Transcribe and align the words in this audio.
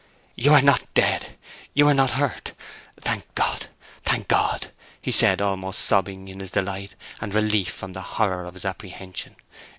"You 0.35 0.55
are 0.55 0.63
not 0.63 0.91
dead!—you 0.95 1.87
are 1.87 1.93
not 1.93 2.13
hurt! 2.17 2.53
Thank 2.99 3.35
God—thank 3.35 4.27
God!" 4.27 4.71
he 4.99 5.11
said, 5.11 5.43
almost 5.43 5.77
sobbing 5.85 6.27
in 6.27 6.39
his 6.39 6.49
delight 6.49 6.95
and 7.21 7.35
relief 7.35 7.69
from 7.69 7.93
the 7.93 8.01
horror 8.01 8.45
of 8.45 8.55
his 8.55 8.65
apprehension. 8.65 9.35